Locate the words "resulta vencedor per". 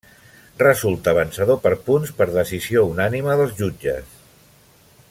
0.61-1.73